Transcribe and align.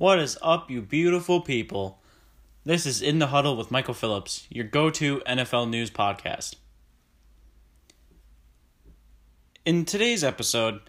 What 0.00 0.18
is 0.18 0.38
up, 0.40 0.70
you 0.70 0.80
beautiful 0.80 1.42
people? 1.42 1.98
This 2.64 2.86
is 2.86 3.02
In 3.02 3.18
the 3.18 3.26
Huddle 3.26 3.54
with 3.54 3.70
Michael 3.70 3.92
Phillips, 3.92 4.46
your 4.48 4.64
go 4.64 4.88
to 4.88 5.20
NFL 5.28 5.68
news 5.68 5.90
podcast. 5.90 6.54
In 9.66 9.84
today's 9.84 10.24
episode, 10.24 10.80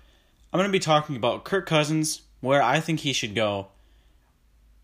I'm 0.53 0.58
going 0.58 0.69
to 0.69 0.71
be 0.71 0.79
talking 0.79 1.17
about 1.17 1.44
Kirk 1.44 1.65
Cousins, 1.65 2.21
where 2.39 2.63
I 2.63 2.79
think 2.79 3.01
he 3.01 3.12
should 3.12 3.35
go, 3.35 3.67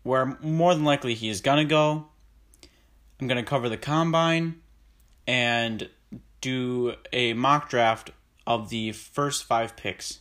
where 0.02 0.36
more 0.42 0.74
than 0.74 0.84
likely 0.84 1.14
he 1.14 1.30
is 1.30 1.40
going 1.40 1.66
to 1.66 1.70
go. 1.70 2.08
I'm 3.18 3.28
going 3.28 3.42
to 3.42 3.48
cover 3.48 3.70
the 3.70 3.78
combine 3.78 4.60
and 5.26 5.88
do 6.42 6.96
a 7.14 7.32
mock 7.32 7.70
draft 7.70 8.10
of 8.46 8.68
the 8.68 8.92
first 8.92 9.44
five 9.44 9.74
picks. 9.74 10.18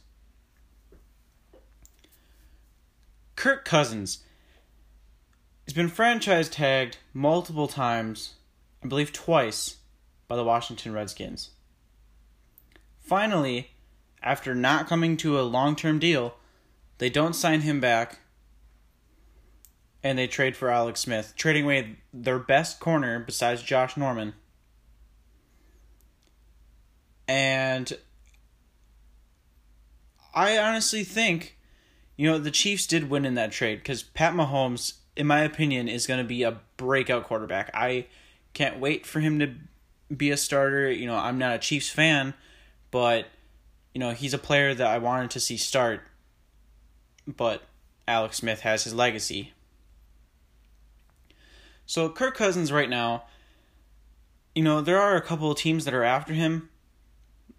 Kirk 3.38 3.64
Cousins 3.64 4.24
has 5.66 5.74
been 5.74 5.90
franchise 5.90 6.50
tagged 6.50 6.98
multiple 7.14 7.68
times, 7.68 8.34
I 8.84 8.88
believe 8.88 9.14
twice, 9.14 9.78
by 10.28 10.36
the 10.36 10.44
Washington 10.44 10.92
Redskins. 10.92 11.52
Finally, 13.00 13.70
after 14.24 14.56
not 14.56 14.88
coming 14.88 15.16
to 15.18 15.40
a 15.40 15.44
long 15.44 15.76
term 15.76 16.00
deal, 16.00 16.36
they 16.98 17.12
don't 17.12 17.36
sign 17.36 17.62
him 17.62 17.80
back 17.80 18.20
and 20.04 20.18
they 20.18 20.26
trade 20.26 20.58
for 20.58 20.72
Alex 20.72 21.02
Smith, 21.02 21.34
trading 21.36 21.66
away 21.66 21.98
their 22.12 22.40
best 22.40 22.80
corner 22.80 23.20
besides 23.20 23.62
Josh 23.62 23.96
Norman. 23.96 24.34
And 27.28 27.94
I 30.34 30.58
honestly 30.58 31.04
think, 31.04 31.57
you 32.18 32.30
know, 32.30 32.40
the 32.40 32.52
Chiefs 32.52 32.88
did 32.88 33.10
win 33.10 33.26
in 33.26 33.36
that 33.36 33.52
trade 33.52 33.78
because 33.78 34.02
Pat 34.02 34.34
Mahomes, 34.34 34.94
in 35.16 35.28
my 35.28 35.42
opinion, 35.42 35.88
is 35.88 36.08
going 36.08 36.20
to 36.20 36.28
be 36.28 36.44
a 36.44 36.60
breakout 36.76 37.24
quarterback. 37.24 37.70
I 37.74 38.08
can't 38.54 38.80
wait 38.80 39.06
for 39.06 39.20
him 39.20 39.38
to 39.40 39.54
be 40.14 40.32
a 40.32 40.38
starter. 40.38 40.92
You 40.92 41.06
know, 41.06 41.16
I'm 41.16 41.38
not 41.38 41.56
a 41.56 41.60
Chiefs 41.60 41.90
fan, 41.90 42.34
but, 42.90 43.28
you 43.94 44.00
know, 44.00 44.12
he's 44.12 44.34
a 44.34 44.40
player 44.40 44.74
that 44.74 44.88
I 44.88 44.98
wanted 44.98 45.30
to 45.32 45.40
see 45.40 45.58
start. 45.58 46.02
But 47.28 47.62
Alex 48.08 48.38
Smith 48.38 48.62
has 48.62 48.84
his 48.84 48.96
legacy. 48.96 49.54
So, 51.86 52.10
Kirk 52.10 52.36
Cousins 52.36 52.72
right 52.72 52.90
now, 52.90 53.26
you 54.56 54.64
know, 54.64 54.82
there 54.82 55.00
are 55.00 55.16
a 55.16 55.22
couple 55.22 55.52
of 55.52 55.58
teams 55.58 55.86
that 55.86 55.94
are 55.94 56.04
after 56.04 56.34
him. 56.34 56.70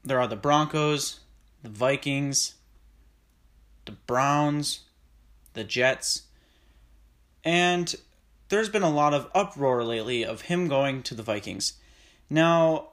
There 0.03 0.21
are 0.21 0.27
the 0.27 0.37
Broncos, 0.37 1.21
the 1.63 1.69
Vikings, 1.69 2.55
the 3.89 3.93
Browns, 3.93 4.81
the 5.55 5.65
Jets, 5.65 6.25
and 7.43 7.95
there's 8.51 8.69
been 8.69 8.83
a 8.83 8.91
lot 8.91 9.15
of 9.15 9.31
uproar 9.35 9.83
lately 9.83 10.25
of 10.25 10.43
him 10.43 10.69
going 10.69 11.03
to 11.05 11.15
the 11.15 11.23
Vikings. 11.23 11.73
Now, 12.29 12.91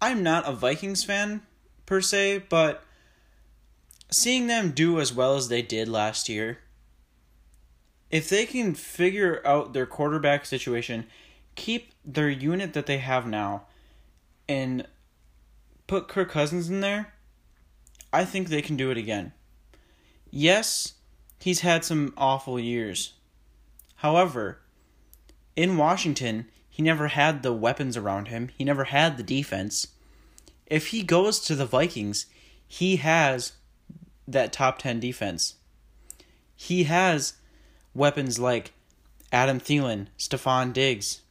I'm 0.00 0.22
not 0.22 0.48
a 0.48 0.52
Vikings 0.52 1.04
fan 1.04 1.42
per 1.84 2.00
se, 2.00 2.44
but 2.48 2.82
seeing 4.10 4.46
them 4.46 4.70
do 4.70 4.98
as 5.00 5.12
well 5.12 5.36
as 5.36 5.48
they 5.48 5.60
did 5.60 5.86
last 5.86 6.30
year, 6.30 6.60
if 8.10 8.30
they 8.30 8.46
can 8.46 8.74
figure 8.74 9.42
out 9.44 9.74
their 9.74 9.86
quarterback 9.86 10.46
situation, 10.46 11.06
keep 11.56 11.92
their 12.06 12.30
unit 12.30 12.72
that 12.72 12.86
they 12.86 12.98
have 12.98 13.26
now, 13.26 13.66
and 14.48 14.86
put 15.86 16.08
Kirk 16.08 16.30
Cousins 16.30 16.70
in 16.70 16.80
there, 16.80 17.12
I 18.14 18.24
think 18.24 18.48
they 18.48 18.62
can 18.62 18.78
do 18.78 18.90
it 18.90 18.96
again. 18.96 19.32
Yes, 20.30 20.94
he's 21.40 21.60
had 21.60 21.84
some 21.84 22.14
awful 22.16 22.58
years. 22.58 23.14
However, 23.96 24.60
in 25.56 25.76
Washington, 25.76 26.46
he 26.68 26.82
never 26.82 27.08
had 27.08 27.42
the 27.42 27.52
weapons 27.52 27.96
around 27.96 28.28
him, 28.28 28.50
he 28.56 28.64
never 28.64 28.84
had 28.84 29.16
the 29.16 29.22
defense. 29.22 29.88
If 30.66 30.88
he 30.88 31.02
goes 31.02 31.40
to 31.40 31.54
the 31.54 31.66
Vikings, 31.66 32.26
he 32.66 32.96
has 32.96 33.52
that 34.28 34.52
top 34.52 34.78
10 34.78 35.00
defense. 35.00 35.56
He 36.54 36.84
has 36.84 37.34
weapons 37.94 38.38
like 38.38 38.72
Adam 39.32 39.58
Thielen, 39.58 40.06
Stefon 40.18 40.72
Diggs. 40.72 41.22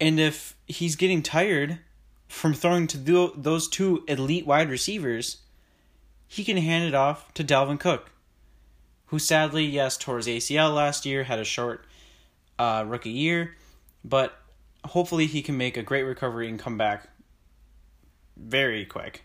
And 0.00 0.18
if 0.18 0.56
he's 0.66 0.96
getting 0.96 1.22
tired 1.22 1.78
from 2.26 2.54
throwing 2.54 2.88
to 2.88 3.32
those 3.36 3.68
two 3.68 4.02
elite 4.08 4.46
wide 4.46 4.68
receivers, 4.68 5.38
he 6.32 6.44
can 6.44 6.56
hand 6.56 6.82
it 6.82 6.94
off 6.94 7.34
to 7.34 7.44
Dalvin 7.44 7.78
Cook, 7.78 8.10
who 9.08 9.18
sadly, 9.18 9.66
yes, 9.66 9.98
tore 9.98 10.16
his 10.16 10.26
ACL 10.26 10.74
last 10.74 11.04
year, 11.04 11.24
had 11.24 11.38
a 11.38 11.44
short 11.44 11.84
uh, 12.58 12.86
rookie 12.88 13.10
year, 13.10 13.54
but 14.02 14.38
hopefully 14.82 15.26
he 15.26 15.42
can 15.42 15.58
make 15.58 15.76
a 15.76 15.82
great 15.82 16.04
recovery 16.04 16.48
and 16.48 16.58
come 16.58 16.78
back 16.78 17.10
very 18.34 18.86
quick. 18.86 19.24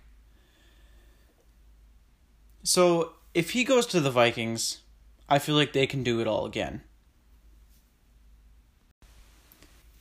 So 2.63 3.13
if 3.33 3.51
he 3.51 3.63
goes 3.63 3.85
to 3.85 4.01
the 4.01 4.11
Vikings, 4.11 4.79
I 5.29 5.39
feel 5.39 5.55
like 5.55 5.71
they 5.71 5.87
can 5.87 6.03
do 6.03 6.19
it 6.19 6.27
all 6.27 6.45
again. 6.45 6.81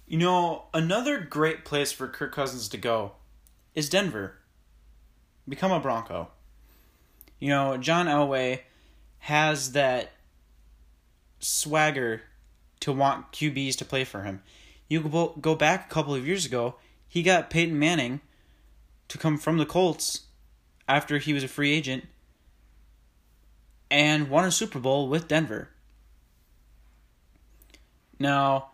You 0.08 0.18
know, 0.18 0.64
another 0.74 1.20
great 1.20 1.64
place 1.64 1.92
for 1.92 2.08
Kirk 2.08 2.34
Cousins 2.34 2.68
to 2.70 2.76
go 2.76 3.12
is 3.76 3.88
Denver. 3.88 4.38
Become 5.48 5.70
a 5.70 5.78
Bronco. 5.78 6.30
You 7.38 7.48
know, 7.48 7.76
John 7.76 8.06
Elway 8.06 8.60
has 9.20 9.72
that 9.72 10.12
swagger 11.38 12.22
to 12.80 12.92
want 12.92 13.32
QBs 13.32 13.76
to 13.76 13.84
play 13.84 14.04
for 14.04 14.22
him. 14.22 14.42
You 14.88 15.34
go 15.40 15.54
back 15.54 15.90
a 15.90 15.94
couple 15.94 16.14
of 16.14 16.26
years 16.26 16.46
ago, 16.46 16.76
he 17.08 17.22
got 17.22 17.50
Peyton 17.50 17.78
Manning 17.78 18.20
to 19.08 19.18
come 19.18 19.36
from 19.36 19.58
the 19.58 19.66
Colts 19.66 20.22
after 20.88 21.18
he 21.18 21.32
was 21.32 21.42
a 21.42 21.48
free 21.48 21.72
agent 21.72 22.04
and 23.90 24.30
won 24.30 24.44
a 24.44 24.50
Super 24.50 24.78
Bowl 24.78 25.08
with 25.08 25.28
Denver. 25.28 25.70
Now, 28.18 28.70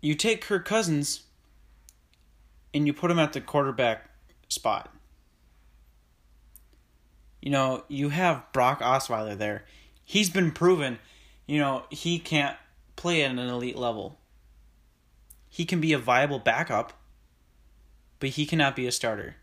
you 0.00 0.14
take 0.14 0.42
Kirk 0.42 0.64
Cousins 0.64 1.24
and 2.72 2.86
you 2.86 2.92
put 2.92 3.10
him 3.10 3.18
at 3.18 3.32
the 3.32 3.40
quarterback 3.40 4.08
spot 4.48 4.93
you 7.44 7.50
know, 7.50 7.84
you 7.88 8.08
have 8.08 8.50
Brock 8.54 8.80
Osweiler 8.80 9.36
there. 9.36 9.66
He's 10.02 10.30
been 10.30 10.50
proven, 10.50 10.98
you 11.46 11.58
know, 11.58 11.84
he 11.90 12.18
can't 12.18 12.56
play 12.96 13.22
at 13.22 13.30
an 13.30 13.38
elite 13.38 13.76
level. 13.76 14.18
He 15.50 15.66
can 15.66 15.78
be 15.78 15.92
a 15.92 15.98
viable 15.98 16.38
backup, 16.38 16.94
but 18.18 18.30
he 18.30 18.46
cannot 18.46 18.74
be 18.74 18.86
a 18.86 18.92
starter 18.92 19.36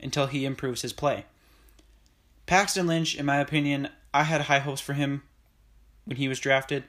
until 0.00 0.28
he 0.28 0.46
improves 0.46 0.80
his 0.80 0.94
play. 0.94 1.26
Paxton 2.46 2.86
Lynch, 2.86 3.14
in 3.14 3.26
my 3.26 3.36
opinion, 3.36 3.90
I 4.14 4.22
had 4.22 4.42
high 4.42 4.60
hopes 4.60 4.80
for 4.80 4.94
him 4.94 5.24
when 6.06 6.16
he 6.16 6.26
was 6.26 6.40
drafted, 6.40 6.84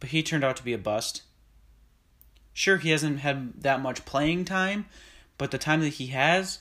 but 0.00 0.08
he 0.08 0.22
turned 0.22 0.42
out 0.42 0.56
to 0.56 0.64
be 0.64 0.72
a 0.72 0.78
bust. 0.78 1.20
Sure, 2.54 2.78
he 2.78 2.88
hasn't 2.88 3.18
had 3.18 3.60
that 3.60 3.82
much 3.82 4.06
playing 4.06 4.46
time, 4.46 4.86
but 5.36 5.50
the 5.50 5.58
time 5.58 5.82
that 5.82 5.88
he 5.88 6.06
has 6.06 6.60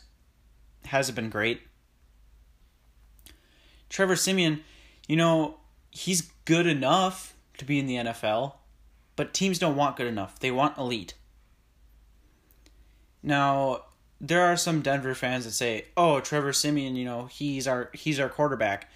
hasn't 0.83 1.15
been 1.15 1.29
great. 1.29 1.61
Trevor 3.91 4.15
Siemian, 4.15 4.61
you 5.07 5.17
know, 5.17 5.57
he's 5.91 6.31
good 6.45 6.65
enough 6.65 7.35
to 7.57 7.65
be 7.65 7.77
in 7.77 7.85
the 7.85 7.95
NFL, 7.95 8.53
but 9.17 9.33
teams 9.33 9.59
don't 9.59 9.75
want 9.75 9.97
good 9.97 10.07
enough. 10.07 10.39
They 10.39 10.49
want 10.49 10.77
elite. 10.77 11.13
Now, 13.21 13.83
there 14.21 14.41
are 14.41 14.55
some 14.55 14.81
Denver 14.81 15.13
fans 15.13 15.43
that 15.43 15.51
say, 15.51 15.87
"Oh, 15.97 16.21
Trevor 16.21 16.53
Siemian, 16.53 16.95
you 16.95 17.03
know, 17.03 17.25
he's 17.25 17.67
our 17.67 17.91
he's 17.93 18.19
our 18.19 18.29
quarterback." 18.29 18.89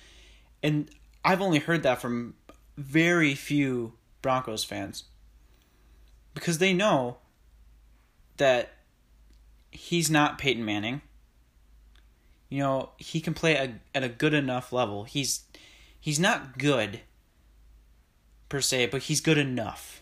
And 0.64 0.90
I've 1.26 1.42
only 1.42 1.60
heard 1.60 1.84
that 1.84 2.00
from 2.00 2.36
very 2.78 3.36
few 3.36 3.94
Broncos 4.22 4.64
fans. 4.64 5.04
Because 6.34 6.60
they 6.60 6.74
know 6.74 7.18
that 8.38 8.72
he's 9.72 10.10
not 10.10 10.38
Peyton 10.38 10.64
Manning 10.64 11.02
you 12.56 12.62
know, 12.62 12.92
he 12.96 13.20
can 13.20 13.34
play 13.34 13.56
a, 13.56 13.74
at 13.94 14.06
a 14.06 14.08
good 14.08 14.34
enough 14.34 14.72
level. 14.72 15.04
He's 15.04 15.44
he's 16.00 16.22
not 16.22 16.58
good 16.58 17.02
per 18.48 18.62
se, 18.62 18.86
but 18.86 19.04
he's 19.04 19.20
good 19.20 19.38
enough. 19.38 20.02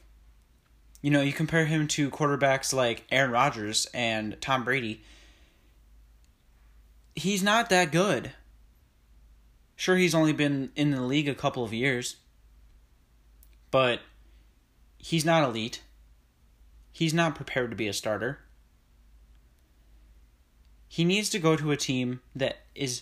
You 1.02 1.10
know, 1.10 1.22
you 1.22 1.34
compare 1.34 1.66
him 1.66 1.88
to 1.88 2.12
quarterbacks 2.12 2.72
like 2.72 3.06
Aaron 3.12 3.32
Rodgers 3.32 3.88
and 3.92 4.40
Tom 4.40 4.64
Brady. 4.64 5.02
He's 7.16 7.42
not 7.42 7.72
that 7.72 7.92
good. 7.92 8.34
Sure, 9.76 9.98
he's 9.98 10.14
only 10.14 10.32
been 10.32 10.72
in 10.76 10.92
the 10.92 11.02
league 11.02 11.28
a 11.28 11.34
couple 11.34 11.64
of 11.64 11.74
years, 11.74 12.18
but 13.72 14.00
he's 15.00 15.26
not 15.26 15.44
elite. 15.44 15.82
He's 16.92 17.16
not 17.16 17.34
prepared 17.34 17.72
to 17.72 17.76
be 17.76 17.88
a 17.88 17.94
starter. 17.94 18.43
He 20.94 21.06
needs 21.06 21.28
to 21.30 21.40
go 21.40 21.56
to 21.56 21.72
a 21.72 21.76
team 21.76 22.22
that 22.36 22.58
is 22.76 23.02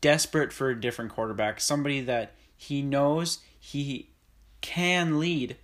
desperate 0.00 0.54
for 0.54 0.70
a 0.70 0.80
different 0.80 1.10
quarterback, 1.10 1.60
somebody 1.60 2.00
that 2.00 2.32
he 2.56 2.80
knows 2.80 3.40
he 3.58 4.08
can 4.62 5.20
lead, 5.20 5.58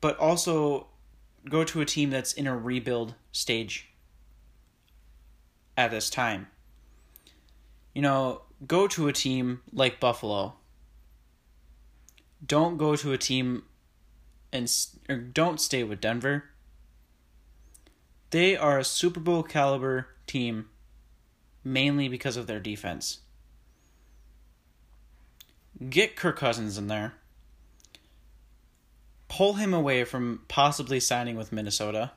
but 0.00 0.18
also 0.18 0.86
go 1.50 1.64
to 1.64 1.82
a 1.82 1.84
team 1.84 2.08
that's 2.08 2.32
in 2.32 2.46
a 2.46 2.56
rebuild 2.56 3.14
stage 3.30 3.92
at 5.76 5.90
this 5.90 6.08
time. 6.08 6.46
You 7.94 8.00
know, 8.00 8.40
go 8.66 8.88
to 8.88 9.06
a 9.06 9.12
team 9.12 9.60
like 9.70 10.00
Buffalo. 10.00 10.54
Don't 12.46 12.78
go 12.78 12.96
to 12.96 13.12
a 13.12 13.18
team 13.18 13.64
and 14.50 14.74
or 15.10 15.18
don't 15.18 15.60
stay 15.60 15.84
with 15.84 16.00
Denver. 16.00 16.44
They 18.32 18.56
are 18.56 18.78
a 18.78 18.84
Super 18.84 19.20
Bowl 19.20 19.42
caliber 19.42 20.08
team 20.26 20.70
mainly 21.62 22.08
because 22.08 22.38
of 22.38 22.46
their 22.46 22.60
defense. 22.60 23.18
Get 25.90 26.16
Kirk 26.16 26.38
Cousins 26.38 26.78
in 26.78 26.86
there. 26.86 27.12
Pull 29.28 29.54
him 29.54 29.74
away 29.74 30.04
from 30.04 30.40
possibly 30.48 30.98
signing 30.98 31.36
with 31.36 31.52
Minnesota 31.52 32.12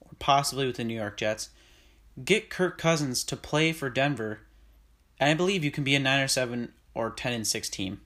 or 0.00 0.10
possibly 0.18 0.66
with 0.66 0.76
the 0.76 0.84
New 0.84 0.96
York 0.96 1.16
Jets. 1.16 1.50
Get 2.24 2.50
Kirk 2.50 2.76
Cousins 2.76 3.22
to 3.22 3.36
play 3.36 3.72
for 3.72 3.88
Denver. 3.88 4.40
And 5.20 5.30
I 5.30 5.34
believe 5.34 5.62
you 5.62 5.70
can 5.70 5.84
be 5.84 5.94
a 5.94 6.00
9 6.00 6.20
or 6.20 6.28
7 6.28 6.72
or 6.94 7.10
10 7.10 7.32
and 7.32 7.46
6 7.46 7.68
team. 7.68 8.00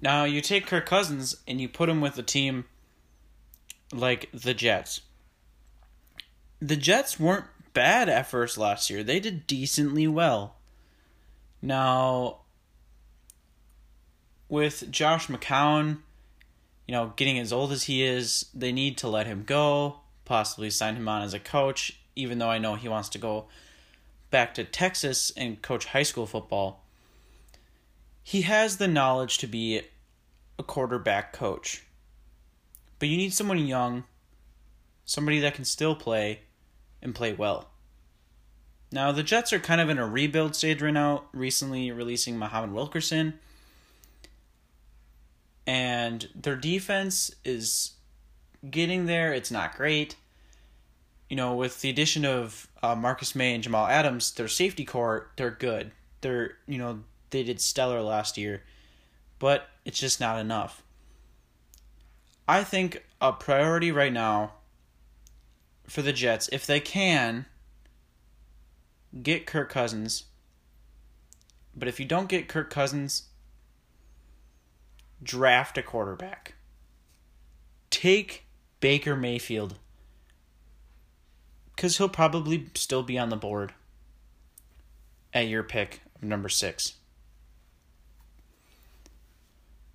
Now, 0.00 0.24
you 0.24 0.40
take 0.40 0.66
Kirk 0.66 0.86
Cousins 0.86 1.36
and 1.46 1.60
you 1.60 1.68
put 1.68 1.90
him 1.90 2.00
with 2.00 2.16
a 2.16 2.22
team 2.22 2.64
like 3.92 4.28
the 4.32 4.54
Jets. 4.54 5.02
The 6.60 6.76
Jets 6.76 7.18
weren't 7.18 7.46
bad 7.74 8.08
at 8.08 8.26
first 8.26 8.58
last 8.58 8.90
year. 8.90 9.02
They 9.02 9.20
did 9.20 9.46
decently 9.46 10.06
well. 10.06 10.56
Now, 11.60 12.38
with 14.48 14.90
Josh 14.90 15.28
McCown, 15.28 15.98
you 16.86 16.92
know, 16.92 17.12
getting 17.16 17.38
as 17.38 17.52
old 17.52 17.72
as 17.72 17.84
he 17.84 18.02
is, 18.02 18.46
they 18.52 18.72
need 18.72 18.98
to 18.98 19.08
let 19.08 19.26
him 19.26 19.44
go, 19.44 20.00
possibly 20.24 20.70
sign 20.70 20.96
him 20.96 21.08
on 21.08 21.22
as 21.22 21.34
a 21.34 21.38
coach, 21.38 21.98
even 22.16 22.38
though 22.38 22.50
I 22.50 22.58
know 22.58 22.74
he 22.74 22.88
wants 22.88 23.08
to 23.10 23.18
go 23.18 23.46
back 24.30 24.54
to 24.54 24.64
Texas 24.64 25.32
and 25.36 25.62
coach 25.62 25.86
high 25.86 26.02
school 26.02 26.26
football. 26.26 26.84
He 28.22 28.42
has 28.42 28.76
the 28.76 28.88
knowledge 28.88 29.38
to 29.38 29.46
be 29.46 29.82
a 30.58 30.62
quarterback 30.62 31.32
coach. 31.32 31.84
But 33.02 33.08
you 33.08 33.16
need 33.16 33.34
someone 33.34 33.58
young, 33.66 34.04
somebody 35.04 35.40
that 35.40 35.54
can 35.54 35.64
still 35.64 35.96
play 35.96 36.42
and 37.02 37.12
play 37.12 37.32
well. 37.32 37.70
Now, 38.92 39.10
the 39.10 39.24
Jets 39.24 39.52
are 39.52 39.58
kind 39.58 39.80
of 39.80 39.90
in 39.90 39.98
a 39.98 40.06
rebuild 40.06 40.54
stage 40.54 40.80
right 40.80 40.94
now, 40.94 41.24
recently 41.32 41.90
releasing 41.90 42.38
Muhammad 42.38 42.70
Wilkerson. 42.70 43.40
And 45.66 46.28
their 46.36 46.54
defense 46.54 47.34
is 47.44 47.94
getting 48.70 49.06
there. 49.06 49.32
It's 49.34 49.50
not 49.50 49.76
great. 49.76 50.14
You 51.28 51.34
know, 51.34 51.56
with 51.56 51.80
the 51.80 51.90
addition 51.90 52.24
of 52.24 52.68
uh, 52.84 52.94
Marcus 52.94 53.34
Maye 53.34 53.54
and 53.54 53.64
Jamal 53.64 53.88
Adams, 53.88 54.30
their 54.30 54.46
safety 54.46 54.84
core, 54.84 55.28
they're 55.34 55.50
good. 55.50 55.90
They're, 56.20 56.52
you 56.68 56.78
know, 56.78 57.00
they 57.30 57.42
did 57.42 57.60
stellar 57.60 58.00
last 58.00 58.38
year, 58.38 58.62
but 59.40 59.66
it's 59.84 59.98
just 59.98 60.20
not 60.20 60.38
enough. 60.38 60.81
I 62.48 62.64
think 62.64 63.04
a 63.20 63.32
priority 63.32 63.92
right 63.92 64.12
now 64.12 64.54
for 65.86 66.02
the 66.02 66.12
Jets, 66.12 66.48
if 66.52 66.66
they 66.66 66.80
can, 66.80 67.46
get 69.22 69.46
Kirk 69.46 69.70
Cousins. 69.70 70.24
But 71.74 71.88
if 71.88 72.00
you 72.00 72.06
don't 72.06 72.28
get 72.28 72.48
Kirk 72.48 72.70
Cousins, 72.70 73.24
draft 75.22 75.78
a 75.78 75.82
quarterback. 75.82 76.54
Take 77.90 78.44
Baker 78.80 79.16
Mayfield. 79.16 79.78
Because 81.74 81.98
he'll 81.98 82.08
probably 82.08 82.66
still 82.74 83.02
be 83.02 83.18
on 83.18 83.30
the 83.30 83.36
board 83.36 83.72
at 85.32 85.48
your 85.48 85.62
pick 85.62 86.02
of 86.16 86.22
number 86.22 86.48
six. 86.48 86.94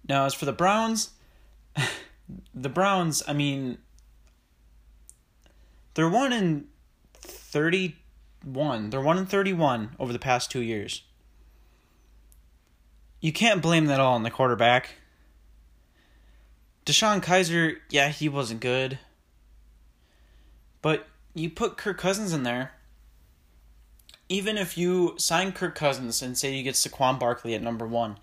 Now, 0.08 0.26
as 0.26 0.34
for 0.34 0.46
the 0.46 0.54
Browns, 0.54 1.12
the 2.54 2.70
Browns, 2.70 3.24
I 3.28 3.34
mean, 3.34 3.78
they're 5.94 6.10
1 6.10 6.34
in 6.34 6.68
thirty-one. 7.48 8.90
They're 8.90 9.02
one 9.02 9.18
in 9.18 9.26
thirty-one 9.26 9.96
over 10.00 10.14
the 10.14 10.20
past 10.20 10.52
two 10.52 10.62
years. 10.62 11.04
You 13.20 13.32
can't 13.32 13.62
blame 13.62 13.86
that 13.86 14.00
all 14.00 14.14
on 14.14 14.24
the 14.24 14.30
quarterback. 14.30 14.96
DeShone 16.86 17.22
Kizer, 17.22 17.78
yeah, 17.90 18.10
he 18.10 18.30
wasn't 18.30 18.62
good. 18.62 19.00
But 20.82 21.08
you 21.34 21.50
put 21.50 21.78
Kirk 21.78 21.98
Cousins 21.98 22.32
in 22.32 22.44
there. 22.44 22.74
Even 24.30 24.58
if 24.58 24.78
you 24.78 25.16
sign 25.18 25.52
Kirk 25.52 25.74
Cousins 25.74 26.22
and 26.22 26.38
say 26.38 26.54
you 26.54 26.64
get 26.64 26.76
Saquon 26.76 27.20
Barkley 27.20 27.56
at 27.56 27.64
number 27.64 27.88
one, 27.88 28.18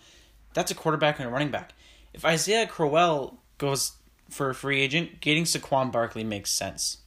that's 0.52 0.70
a 0.70 0.74
quarterback 0.74 1.18
and 1.18 1.28
a 1.28 1.30
running 1.30 1.50
back. 1.50 1.72
If 2.12 2.24
Isaiah 2.24 2.66
Crowell 2.66 3.38
goes 3.58 3.92
for 4.30 4.50
a 4.50 4.54
free 4.54 4.80
agent, 4.80 5.20
getting 5.20 5.44
Saquon 5.44 5.92
Barkley 5.92 6.24
makes 6.24 6.50
sense. 6.50 6.98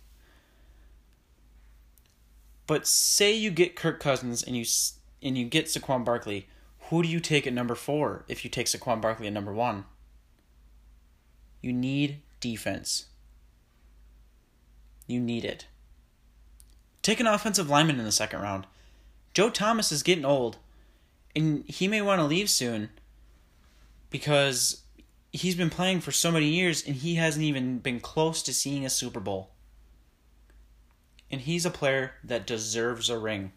But 2.67 2.85
say 2.85 3.33
you 3.33 3.49
get 3.49 3.75
Kirk 3.75 3.99
Cousins 3.99 4.43
and 4.43 4.55
you 4.55 4.65
and 5.21 5.37
you 5.37 5.45
get 5.45 5.65
Saquon 5.65 6.05
Barkley, 6.05 6.47
who 6.89 7.01
do 7.01 7.09
you 7.09 7.19
take 7.19 7.47
at 7.47 7.53
number 7.53 7.75
four 7.75 8.23
if 8.27 8.43
you 8.43 8.49
take 8.49 8.67
Saquon 8.67 9.01
Barkley 9.01 9.27
at 9.27 9.33
number 9.33 9.53
one? 9.53 9.85
You 11.61 11.73
need 11.73 12.21
defense. 12.39 13.07
You 15.07 15.19
need 15.19 15.45
it. 15.45 15.65
Take 17.01 17.19
an 17.19 17.27
offensive 17.27 17.69
lineman 17.69 17.99
in 17.99 18.05
the 18.05 18.11
second 18.11 18.41
round. 18.41 18.67
Joe 19.33 19.49
Thomas 19.49 19.91
is 19.91 20.03
getting 20.03 20.25
old, 20.25 20.57
and 21.35 21.63
he 21.67 21.87
may 21.87 22.01
want 22.01 22.19
to 22.19 22.25
leave 22.25 22.49
soon 22.49 22.89
because 24.09 24.83
he's 25.31 25.55
been 25.55 25.69
playing 25.69 26.01
for 26.01 26.11
so 26.11 26.31
many 26.31 26.47
years 26.47 26.85
and 26.85 26.95
he 26.95 27.15
hasn't 27.15 27.45
even 27.45 27.79
been 27.79 27.99
close 27.99 28.41
to 28.43 28.53
seeing 28.53 28.85
a 28.85 28.89
Super 28.89 29.19
Bowl 29.19 29.51
and 31.29 31.41
he's 31.41 31.65
a 31.65 31.71
player 31.71 32.13
that 32.23 32.47
deserves 32.47 33.09
a 33.09 33.17
ring. 33.17 33.51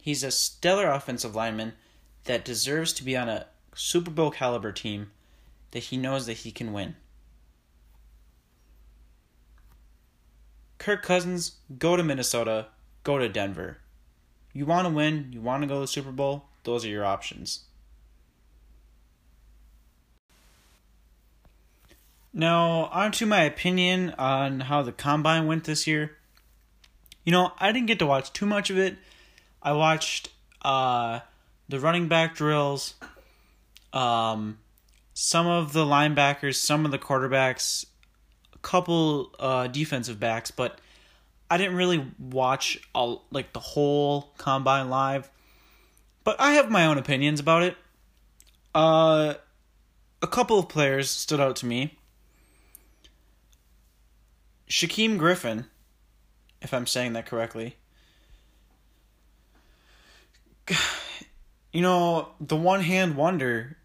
He's 0.00 0.24
a 0.24 0.30
stellar 0.30 0.90
offensive 0.90 1.34
lineman 1.34 1.74
that 2.24 2.44
deserves 2.44 2.92
to 2.94 3.04
be 3.04 3.16
on 3.16 3.28
a 3.28 3.46
Super 3.74 4.10
Bowl 4.10 4.30
caliber 4.30 4.72
team 4.72 5.10
that 5.70 5.84
he 5.84 5.96
knows 5.96 6.26
that 6.26 6.38
he 6.38 6.50
can 6.50 6.72
win. 6.72 6.96
Kirk 10.78 11.02
Cousins, 11.02 11.56
go 11.78 11.96
to 11.96 12.02
Minnesota, 12.02 12.66
go 13.04 13.18
to 13.18 13.28
Denver. 13.28 13.78
You 14.52 14.66
want 14.66 14.86
to 14.86 14.92
win, 14.92 15.28
you 15.32 15.40
want 15.40 15.62
to 15.62 15.66
go 15.66 15.74
to 15.74 15.80
the 15.80 15.86
Super 15.86 16.12
Bowl, 16.12 16.46
those 16.64 16.84
are 16.84 16.88
your 16.88 17.04
options. 17.04 17.64
Now, 22.36 22.86
on 22.86 23.12
to 23.12 23.26
my 23.26 23.42
opinion 23.42 24.12
on 24.18 24.58
how 24.60 24.82
the 24.82 24.90
combine 24.90 25.46
went 25.46 25.64
this 25.64 25.86
year. 25.86 26.16
You 27.22 27.30
know, 27.30 27.52
I 27.58 27.70
didn't 27.70 27.86
get 27.86 28.00
to 28.00 28.06
watch 28.06 28.32
too 28.32 28.44
much 28.44 28.70
of 28.70 28.76
it. 28.76 28.96
I 29.62 29.72
watched 29.72 30.30
uh, 30.62 31.20
the 31.68 31.78
running 31.78 32.08
back 32.08 32.34
drills, 32.34 32.94
um, 33.92 34.58
some 35.14 35.46
of 35.46 35.72
the 35.72 35.84
linebackers, 35.84 36.56
some 36.56 36.84
of 36.84 36.90
the 36.90 36.98
quarterbacks, 36.98 37.86
a 38.52 38.58
couple 38.58 39.30
uh, 39.38 39.68
defensive 39.68 40.18
backs, 40.18 40.50
but 40.50 40.80
I 41.48 41.56
didn't 41.56 41.76
really 41.76 42.04
watch 42.18 42.80
all 42.92 43.26
like 43.30 43.52
the 43.52 43.60
whole 43.60 44.32
combine 44.38 44.90
live. 44.90 45.30
But 46.24 46.40
I 46.40 46.54
have 46.54 46.68
my 46.68 46.86
own 46.86 46.98
opinions 46.98 47.38
about 47.38 47.62
it. 47.62 47.76
Uh, 48.74 49.34
a 50.20 50.26
couple 50.26 50.58
of 50.58 50.68
players 50.68 51.08
stood 51.08 51.38
out 51.38 51.54
to 51.56 51.66
me. 51.66 51.96
Shaquem 54.68 55.18
Griffin 55.18 55.66
if 56.64 56.74
I'm 56.74 56.86
saying 56.86 57.12
that 57.12 57.26
correctly. 57.26 57.76
You 61.72 61.80
know, 61.80 62.28
the 62.40 62.54
one 62.54 62.82
hand 62.82 63.16
wonder, 63.16 63.78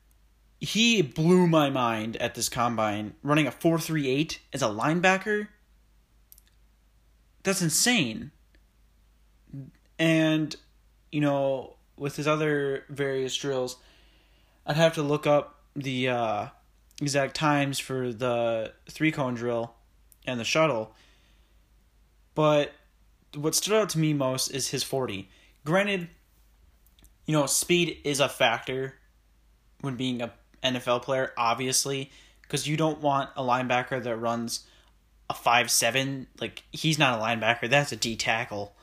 he 0.60 1.02
blew 1.02 1.48
my 1.48 1.72
mind 1.72 2.18
at 2.18 2.36
this 2.36 2.48
combine, 2.48 3.16
running 3.24 3.48
a 3.48 3.52
438 3.52 4.40
as 4.54 4.62
a 4.62 4.68
linebacker. 4.68 5.48
That's 7.42 7.64
insane. 7.64 8.30
And, 9.98 10.56
you 11.12 11.20
know, 11.20 11.78
with 11.98 12.16
his 12.16 12.28
other 12.28 12.84
various 12.90 13.36
drills, 13.36 13.78
I'd 14.68 14.76
have 14.76 14.94
to 14.94 15.02
look 15.02 15.26
up 15.26 15.64
the 15.76 16.10
uh, 16.10 16.48
exact 17.02 17.36
times 17.36 17.80
for 17.80 18.14
the 18.14 18.72
three 18.88 19.12
cone 19.12 19.34
drill 19.34 19.74
and 20.26 20.40
the 20.40 20.44
shuttle 20.44 20.94
but 22.40 22.72
what 23.36 23.54
stood 23.54 23.74
out 23.74 23.90
to 23.90 24.00
me 24.00 24.14
most 24.14 24.50
is 24.50 24.70
his 24.70 24.82
40. 24.82 25.30
Granted, 25.66 26.08
you 27.26 27.34
know, 27.34 27.46
speed 27.46 27.98
is 28.06 28.22
a 28.22 28.30
factor 28.30 28.96
when 29.82 29.96
being 29.96 30.22
a 30.22 30.32
NFL 30.64 31.02
player, 31.04 31.34
obviously, 31.38 32.12
because 32.42 32.66
you 32.66 32.78
don't 32.78 33.02
want 33.02 33.30
a 33.36 33.44
linebacker 33.44 34.02
that 34.02 34.16
runs 34.16 34.66
a 35.30 35.34
five 35.34 35.70
seven. 35.70 36.28
Like 36.40 36.64
he's 36.72 36.98
not 36.98 37.20
a 37.20 37.22
linebacker, 37.22 37.70
that's 37.70 37.92
a 37.92 37.98
D 37.98 38.16
tackle. 38.16 38.74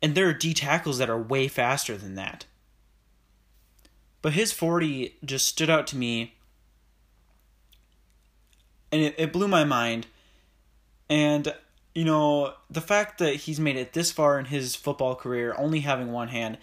And 0.00 0.14
there 0.14 0.28
are 0.28 0.34
D 0.34 0.54
tackles 0.54 0.98
that 0.98 1.10
are 1.10 1.18
way 1.20 1.48
faster 1.48 1.96
than 1.96 2.14
that. 2.14 2.44
But 4.22 4.34
his 4.34 4.52
40 4.52 5.16
just 5.24 5.46
stood 5.46 5.70
out 5.70 5.86
to 5.88 5.96
me. 5.96 6.34
And 8.90 9.02
it, 9.02 9.14
it 9.18 9.32
blew 9.32 9.48
my 9.48 9.64
mind. 9.64 10.06
And, 11.10 11.54
you 11.94 12.04
know, 12.04 12.54
the 12.70 12.80
fact 12.80 13.18
that 13.18 13.34
he's 13.34 13.60
made 13.60 13.76
it 13.76 13.92
this 13.92 14.10
far 14.10 14.38
in 14.38 14.46
his 14.46 14.74
football 14.74 15.14
career, 15.14 15.54
only 15.58 15.80
having 15.80 16.12
one 16.12 16.28
hand, 16.28 16.58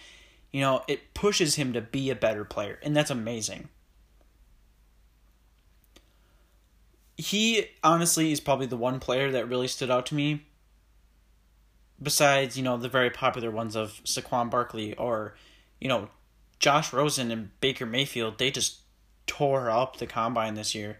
you 0.51 0.61
know, 0.61 0.83
it 0.87 1.13
pushes 1.13 1.55
him 1.55 1.73
to 1.73 1.81
be 1.81 2.09
a 2.09 2.15
better 2.15 2.45
player. 2.45 2.79
And 2.81 2.95
that's 2.95 3.11
amazing. 3.11 3.69
He 7.17 7.65
honestly 7.83 8.31
is 8.31 8.39
probably 8.39 8.65
the 8.65 8.77
one 8.77 8.99
player 8.99 9.31
that 9.31 9.47
really 9.47 9.67
stood 9.67 9.91
out 9.91 10.05
to 10.07 10.15
me. 10.15 10.45
Besides, 12.01 12.57
you 12.57 12.63
know, 12.63 12.77
the 12.77 12.89
very 12.89 13.09
popular 13.09 13.49
ones 13.51 13.75
of 13.75 14.01
Saquon 14.03 14.49
Barkley 14.49 14.95
or, 14.95 15.35
you 15.79 15.87
know, 15.87 16.09
Josh 16.59 16.91
Rosen 16.91 17.31
and 17.31 17.59
Baker 17.61 17.85
Mayfield, 17.85 18.37
they 18.37 18.51
just 18.51 18.79
tore 19.27 19.69
up 19.69 19.97
the 19.97 20.07
combine 20.07 20.55
this 20.55 20.75
year. 20.75 20.99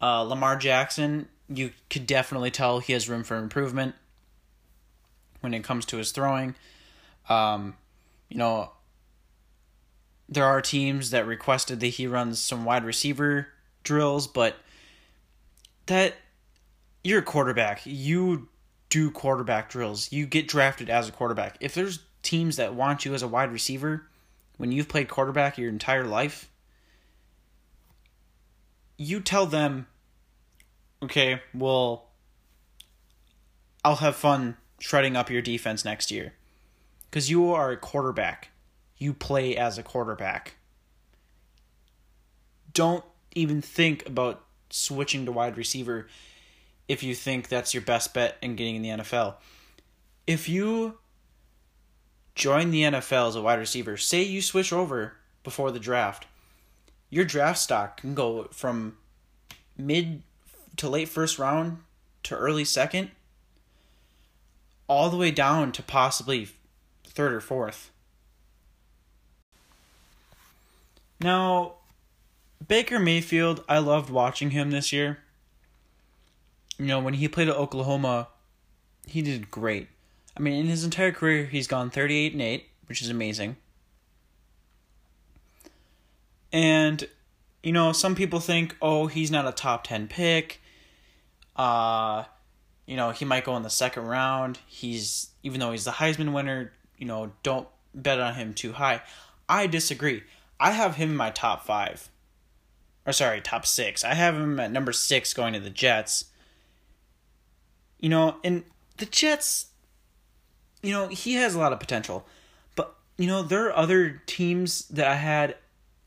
Uh, 0.00 0.22
Lamar 0.22 0.56
Jackson, 0.56 1.28
you 1.48 1.72
could 1.90 2.06
definitely 2.06 2.50
tell 2.50 2.78
he 2.78 2.92
has 2.92 3.08
room 3.08 3.24
for 3.24 3.36
improvement 3.36 3.94
when 5.40 5.54
it 5.54 5.64
comes 5.64 5.84
to 5.86 5.96
his 5.96 6.12
throwing. 6.12 6.54
Um, 7.28 7.76
you 8.28 8.38
know, 8.38 8.72
there 10.28 10.44
are 10.44 10.60
teams 10.60 11.10
that 11.10 11.26
requested 11.26 11.80
that 11.80 11.86
he 11.86 12.06
runs 12.06 12.38
some 12.38 12.64
wide 12.64 12.84
receiver 12.84 13.48
drills, 13.82 14.26
but 14.26 14.56
that 15.86 16.14
you're 17.02 17.20
a 17.20 17.22
quarterback. 17.22 17.80
You 17.84 18.48
do 18.90 19.10
quarterback 19.10 19.70
drills. 19.70 20.12
You 20.12 20.26
get 20.26 20.48
drafted 20.48 20.90
as 20.90 21.08
a 21.08 21.12
quarterback. 21.12 21.56
If 21.60 21.74
there's 21.74 22.00
teams 22.22 22.56
that 22.56 22.74
want 22.74 23.04
you 23.04 23.14
as 23.14 23.22
a 23.22 23.28
wide 23.28 23.52
receiver, 23.52 24.06
when 24.58 24.72
you've 24.72 24.88
played 24.88 25.08
quarterback 25.08 25.56
your 25.56 25.70
entire 25.70 26.04
life, 26.04 26.50
you 28.98 29.20
tell 29.20 29.46
them, 29.46 29.86
okay, 31.02 31.40
well, 31.54 32.10
I'll 33.84 33.96
have 33.96 34.16
fun 34.16 34.56
shredding 34.80 35.16
up 35.16 35.30
your 35.30 35.40
defense 35.40 35.84
next 35.84 36.10
year. 36.10 36.34
Because 37.08 37.30
you 37.30 37.52
are 37.52 37.70
a 37.70 37.76
quarterback. 37.76 38.50
You 38.98 39.14
play 39.14 39.56
as 39.56 39.78
a 39.78 39.82
quarterback. 39.82 40.56
Don't 42.74 43.04
even 43.34 43.62
think 43.62 44.06
about 44.06 44.44
switching 44.68 45.24
to 45.24 45.32
wide 45.32 45.56
receiver 45.56 46.08
if 46.88 47.02
you 47.02 47.14
think 47.14 47.48
that's 47.48 47.72
your 47.72 47.82
best 47.82 48.12
bet 48.12 48.36
in 48.42 48.56
getting 48.56 48.76
in 48.76 48.82
the 48.82 49.04
NFL. 49.04 49.36
If 50.26 50.48
you 50.48 50.98
join 52.34 52.70
the 52.70 52.82
NFL 52.82 53.28
as 53.28 53.36
a 53.36 53.42
wide 53.42 53.58
receiver, 53.58 53.96
say 53.96 54.22
you 54.22 54.42
switch 54.42 54.72
over 54.72 55.14
before 55.44 55.70
the 55.70 55.80
draft, 55.80 56.26
your 57.10 57.24
draft 57.24 57.58
stock 57.58 58.00
can 58.00 58.14
go 58.14 58.44
from 58.52 58.96
mid 59.76 60.22
to 60.76 60.88
late 60.88 61.08
first 61.08 61.38
round 61.38 61.78
to 62.24 62.36
early 62.36 62.64
second, 62.64 63.10
all 64.86 65.10
the 65.10 65.16
way 65.16 65.30
down 65.30 65.72
to 65.72 65.82
possibly 65.82 66.48
third 67.04 67.32
or 67.32 67.40
fourth. 67.40 67.90
Now, 71.20 71.74
Baker 72.66 72.98
Mayfield, 72.98 73.64
I 73.68 73.78
loved 73.78 74.10
watching 74.10 74.50
him 74.50 74.70
this 74.70 74.92
year. 74.92 75.18
You 76.78 76.86
know, 76.86 77.00
when 77.00 77.14
he 77.14 77.26
played 77.26 77.48
at 77.48 77.56
Oklahoma, 77.56 78.28
he 79.06 79.22
did 79.22 79.50
great. 79.50 79.88
I 80.36 80.40
mean, 80.40 80.54
in 80.54 80.66
his 80.66 80.84
entire 80.84 81.10
career, 81.10 81.46
he's 81.46 81.66
gone 81.66 81.90
38 81.90 82.32
and 82.32 82.42
8, 82.42 82.66
which 82.86 83.02
is 83.02 83.10
amazing. 83.10 83.56
And, 86.52 87.06
you 87.62 87.72
know, 87.72 87.92
some 87.92 88.14
people 88.14 88.40
think, 88.40 88.76
oh, 88.80 89.06
he's 89.06 89.30
not 89.30 89.46
a 89.46 89.52
top 89.52 89.84
10 89.84 90.08
pick. 90.08 90.60
Uh, 91.56 92.24
you 92.86 92.96
know, 92.96 93.10
he 93.10 93.24
might 93.24 93.44
go 93.44 93.56
in 93.56 93.62
the 93.62 93.70
second 93.70 94.04
round. 94.04 94.58
He's, 94.66 95.30
even 95.42 95.60
though 95.60 95.72
he's 95.72 95.84
the 95.84 95.92
Heisman 95.92 96.32
winner, 96.32 96.72
you 96.96 97.06
know, 97.06 97.32
don't 97.42 97.68
bet 97.94 98.20
on 98.20 98.34
him 98.34 98.54
too 98.54 98.72
high. 98.72 99.02
I 99.48 99.66
disagree. 99.66 100.22
I 100.58 100.72
have 100.72 100.96
him 100.96 101.10
in 101.10 101.16
my 101.16 101.30
top 101.30 101.64
five. 101.64 102.08
Or, 103.06 103.12
sorry, 103.12 103.40
top 103.40 103.66
six. 103.66 104.04
I 104.04 104.14
have 104.14 104.34
him 104.36 104.58
at 104.60 104.70
number 104.70 104.92
six 104.92 105.34
going 105.34 105.52
to 105.54 105.60
the 105.60 105.70
Jets. 105.70 106.26
You 107.98 108.08
know, 108.08 108.36
and 108.44 108.64
the 108.98 109.06
Jets 109.06 109.68
you 110.82 110.92
know, 110.92 111.08
he 111.08 111.34
has 111.34 111.54
a 111.54 111.58
lot 111.58 111.72
of 111.72 111.80
potential. 111.80 112.26
But, 112.74 112.94
you 113.16 113.26
know, 113.26 113.42
there 113.42 113.66
are 113.66 113.76
other 113.76 114.22
teams 114.26 114.86
that 114.88 115.06
I 115.06 115.16
had 115.16 115.56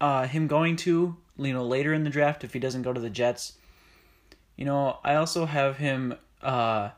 uh, 0.02 0.28
him 0.28 0.48
going 0.48 0.76
to, 0.76 1.16
you 1.38 1.54
know, 1.54 1.64
later 1.64 1.94
in 1.94 2.04
the 2.04 2.10
draft 2.10 2.44
if 2.44 2.54
he 2.54 2.60
doesn't 2.60 2.82
go 2.82 2.92
to 2.92 3.00
the 3.00 3.10
Jets. 3.10 3.54
You 4.58 4.66
know, 4.66 4.98
I 5.04 5.16
also 5.16 5.46
have 5.46 5.78
him 5.78 6.16
uh, 6.42 6.90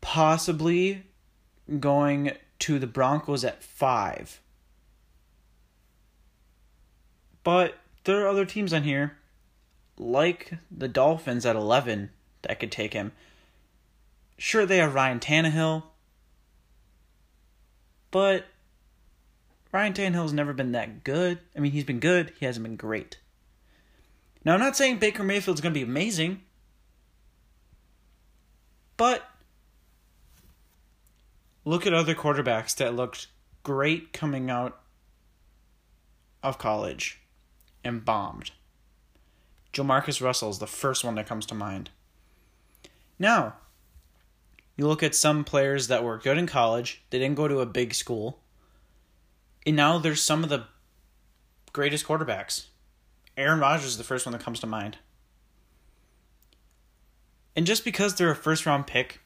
possibly 0.00 1.04
going 1.78 2.32
to 2.60 2.78
the 2.78 2.86
Broncos 2.86 3.44
at 3.44 3.62
five. 3.62 4.40
But 7.44 7.74
there 8.04 8.24
are 8.24 8.28
other 8.28 8.46
teams 8.46 8.72
on 8.72 8.84
here, 8.84 9.18
like 9.98 10.54
the 10.70 10.88
Dolphins 10.88 11.44
at 11.44 11.56
11, 11.56 12.08
that 12.42 12.58
could 12.58 12.72
take 12.72 12.94
him. 12.94 13.12
Sure, 14.38 14.64
they 14.64 14.78
have 14.78 14.94
Ryan 14.94 15.20
Tannehill, 15.20 15.84
but 18.10 18.46
Ryan 19.74 19.92
Tannehill's 19.92 20.32
never 20.32 20.52
been 20.52 20.70
that 20.70 21.02
good. 21.02 21.40
I 21.56 21.58
mean, 21.58 21.72
he's 21.72 21.82
been 21.82 21.98
good, 21.98 22.32
he 22.38 22.46
hasn't 22.46 22.62
been 22.62 22.76
great. 22.76 23.18
Now, 24.44 24.54
I'm 24.54 24.60
not 24.60 24.76
saying 24.76 24.98
Baker 24.98 25.24
Mayfield's 25.24 25.60
going 25.60 25.74
to 25.74 25.78
be 25.78 25.82
amazing, 25.82 26.42
but 28.96 29.28
look 31.64 31.88
at 31.88 31.92
other 31.92 32.14
quarterbacks 32.14 32.76
that 32.76 32.94
looked 32.94 33.26
great 33.64 34.12
coming 34.12 34.48
out 34.48 34.80
of 36.40 36.56
college 36.56 37.22
and 37.82 38.04
bombed. 38.04 38.52
Jamarcus 39.72 40.22
Russell 40.22 40.50
is 40.50 40.60
the 40.60 40.68
first 40.68 41.02
one 41.02 41.16
that 41.16 41.26
comes 41.26 41.46
to 41.46 41.54
mind. 41.56 41.90
Now, 43.18 43.54
you 44.76 44.86
look 44.86 45.02
at 45.02 45.16
some 45.16 45.42
players 45.42 45.88
that 45.88 46.04
were 46.04 46.18
good 46.18 46.38
in 46.38 46.46
college, 46.46 47.02
they 47.10 47.18
didn't 47.18 47.34
go 47.34 47.48
to 47.48 47.58
a 47.58 47.66
big 47.66 47.92
school. 47.92 48.38
And 49.66 49.76
now 49.76 49.98
there's 49.98 50.22
some 50.22 50.42
of 50.42 50.50
the 50.50 50.64
greatest 51.72 52.06
quarterbacks. 52.06 52.66
Aaron 53.36 53.60
Rodgers 53.60 53.86
is 53.86 53.98
the 53.98 54.04
first 54.04 54.26
one 54.26 54.32
that 54.32 54.42
comes 54.42 54.60
to 54.60 54.66
mind. 54.66 54.98
And 57.56 57.66
just 57.66 57.84
because 57.84 58.14
they're 58.14 58.30
a 58.30 58.36
first 58.36 58.66
round 58.66 58.86
pick 58.86 59.20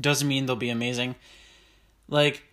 doesn't 0.00 0.26
mean 0.26 0.46
they'll 0.46 0.56
be 0.56 0.70
amazing. 0.70 1.16
Like, 2.08 2.44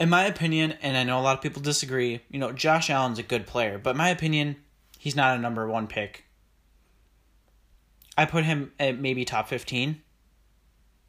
in 0.00 0.08
my 0.08 0.24
opinion, 0.24 0.74
and 0.82 0.96
I 0.96 1.04
know 1.04 1.18
a 1.18 1.22
lot 1.22 1.36
of 1.36 1.42
people 1.42 1.62
disagree, 1.62 2.20
you 2.30 2.38
know, 2.38 2.52
Josh 2.52 2.90
Allen's 2.90 3.18
a 3.18 3.22
good 3.22 3.46
player, 3.46 3.78
but 3.78 3.96
my 3.96 4.08
opinion, 4.08 4.56
he's 4.98 5.14
not 5.14 5.36
a 5.36 5.40
number 5.40 5.68
one 5.68 5.86
pick. 5.86 6.24
I 8.16 8.24
put 8.24 8.44
him 8.44 8.72
at 8.78 8.98
maybe 8.98 9.24
top 9.24 9.48
15 9.48 10.02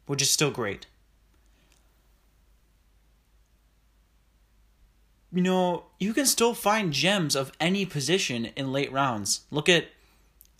which 0.06 0.22
is 0.22 0.30
still 0.30 0.50
great. 0.50 0.86
You 5.34 5.42
know, 5.42 5.86
you 5.98 6.14
can 6.14 6.26
still 6.26 6.54
find 6.54 6.92
gems 6.92 7.34
of 7.34 7.52
any 7.58 7.84
position 7.84 8.46
in 8.56 8.72
late 8.72 8.92
rounds. 8.92 9.40
Look 9.50 9.68
at 9.68 9.88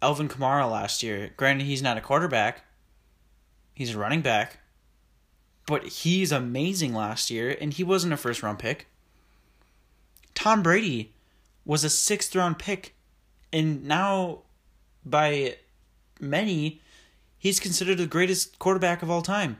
Alvin 0.02 0.28
Kamara 0.28 0.70
last 0.70 1.02
year. 1.02 1.30
Granted, 1.36 1.66
he's 1.66 1.82
not 1.82 1.96
a 1.96 2.00
quarterback, 2.00 2.64
he's 3.74 3.94
a 3.94 3.98
running 3.98 4.20
back, 4.20 4.58
but 5.66 5.84
he's 5.84 6.32
amazing 6.32 6.92
last 6.92 7.30
year, 7.30 7.56
and 7.60 7.72
he 7.72 7.84
wasn't 7.84 8.12
a 8.12 8.16
first 8.16 8.42
round 8.42 8.58
pick. 8.58 8.88
Tom 10.34 10.62
Brady 10.62 11.12
was 11.64 11.84
a 11.84 11.90
sixth 11.90 12.34
round 12.34 12.58
pick, 12.58 12.94
and 13.52 13.84
now 13.84 14.40
by 15.04 15.56
many, 16.20 16.80
He's 17.44 17.60
considered 17.60 17.98
the 17.98 18.06
greatest 18.06 18.58
quarterback 18.58 19.02
of 19.02 19.10
all 19.10 19.20
time. 19.20 19.58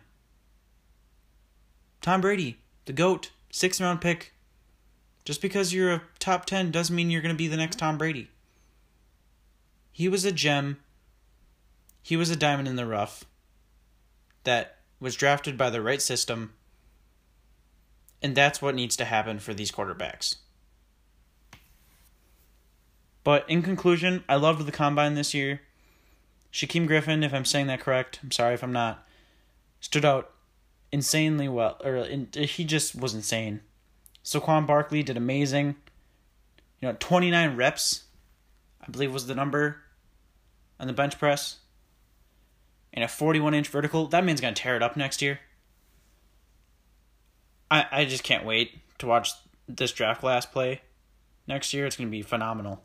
Tom 2.01 2.23
Brady, 2.23 2.57
the 2.87 2.95
GOAT, 2.95 3.31
sixth 3.51 3.79
round 3.79 4.01
pick. 4.01 4.33
Just 5.25 5.41
because 5.41 5.73
you're 5.73 5.93
a 5.93 6.03
top 6.19 6.45
10 6.45 6.71
doesn't 6.71 6.95
mean 6.95 7.11
you're 7.11 7.23
going 7.23 7.35
to 7.35 7.39
be 7.39 7.49
the 7.49 7.57
next 7.57 7.79
Tom 7.79 7.97
Brady. 7.97 8.29
He 9.93 10.09
was 10.09 10.25
a 10.25 10.33
gem. 10.33 10.79
He 12.03 12.17
was 12.17 12.31
a 12.31 12.37
diamond 12.37 12.69
in 12.69 12.77
the 12.77 12.87
rough. 12.87 13.25
that 14.45 14.77
was 15.01 15.17
drafted 15.17 15.59
by 15.59 15.71
the 15.71 15.83
right 15.83 16.01
system. 16.01 16.53
And 18.23 18.35
that's 18.35 18.63
what 18.63 18.75
needs 18.75 18.97
to 18.97 19.05
happen 19.05 19.39
for 19.39 19.53
these 19.53 19.73
quarterbacks. 19.73 20.37
But 23.23 23.49
in 23.49 23.63
conclusion, 23.63 24.23
I 24.29 24.37
loved 24.37 24.65
the 24.65 24.73
combine 24.73 25.15
this 25.15 25.35
year. 25.35 25.63
Shaquem 26.53 26.87
Griffin, 26.87 27.25
if 27.25 27.35
I'm 27.35 27.45
saying 27.45 27.67
that 27.67 27.81
correct, 27.81 28.21
I'm 28.23 28.31
sorry 28.31 28.55
if 28.55 28.63
I'm 28.63 28.73
not, 28.73 29.07
stood 29.81 30.05
out 30.05 30.31
insanely 30.93 31.49
well. 31.49 31.81
Or 31.83 31.97
in, 31.97 32.29
he 32.35 32.65
just 32.65 32.95
was 32.95 33.15
insane. 33.15 33.61
Saquon 34.25 34.67
Barkley 34.67 35.03
did 35.03 35.17
amazing. 35.17 35.77
You 36.81 36.89
know, 36.89 36.97
29 36.99 37.57
reps, 37.57 38.05
I 38.81 38.91
believe 38.91 39.13
was 39.13 39.27
the 39.27 39.35
number 39.35 39.83
on 40.81 40.87
the 40.87 40.93
bench 40.93 41.19
press. 41.19 41.59
And 42.93 43.05
a 43.05 43.09
41 43.09 43.55
inch 43.55 43.69
vertical. 43.69 44.07
That 44.07 44.25
man's 44.25 44.41
going 44.41 44.55
to 44.55 44.63
tear 44.63 44.77
it 44.77 44.83
up 44.83 44.97
next 44.97 45.21
year. 45.21 45.41
I, 47.71 47.87
I 47.91 48.05
just 48.05 48.23
can't 48.23 48.45
wait 48.45 48.79
to 48.99 49.07
watch 49.07 49.31
this 49.69 49.93
draft 49.93 50.21
class 50.21 50.47
play 50.47 50.83
next 51.47 51.75
year. 51.75 51.87
It's 51.87 51.97
going 51.97 52.09
to 52.09 52.11
be 52.11 52.23
phenomenal. 52.23 52.83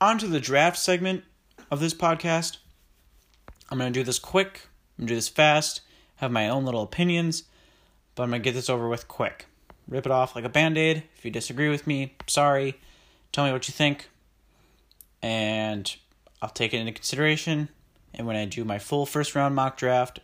On 0.00 0.18
to 0.18 0.26
the 0.26 0.40
draft 0.40 0.78
segment 0.78 1.24
of 1.70 1.80
this 1.80 1.94
podcast. 1.94 2.56
I'm 3.70 3.78
going 3.78 3.92
to 3.92 3.98
do 3.98 4.04
this 4.04 4.18
quick, 4.18 4.68
I'm 4.98 5.02
going 5.02 5.08
to 5.08 5.12
do 5.12 5.16
this 5.16 5.28
fast, 5.28 5.80
have 6.16 6.30
my 6.30 6.48
own 6.48 6.64
little 6.64 6.82
opinions, 6.82 7.44
but 8.14 8.22
I'm 8.22 8.30
going 8.30 8.42
to 8.42 8.44
get 8.44 8.54
this 8.54 8.70
over 8.70 8.88
with 8.88 9.08
quick. 9.08 9.46
Rip 9.88 10.06
it 10.06 10.12
off 10.12 10.36
like 10.36 10.44
a 10.44 10.48
band 10.48 10.78
aid. 10.78 11.04
If 11.16 11.24
you 11.24 11.30
disagree 11.30 11.68
with 11.68 11.86
me, 11.86 12.14
sorry. 12.26 12.78
Tell 13.32 13.44
me 13.44 13.52
what 13.52 13.66
you 13.66 13.72
think, 13.72 14.10
and 15.22 15.94
I'll 16.40 16.50
take 16.50 16.74
it 16.74 16.78
into 16.78 16.92
consideration. 16.92 17.68
And 18.14 18.26
when 18.26 18.36
I 18.36 18.44
do 18.44 18.64
my 18.64 18.78
full 18.78 19.06
first 19.06 19.34
round 19.34 19.54
mock 19.54 19.76
draft, 19.76 20.20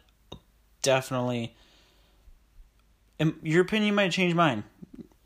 definitely. 0.83 1.55
Your 3.43 3.63
opinion 3.63 3.95
might 3.95 4.13
change 4.13 4.35
mine. 4.35 4.65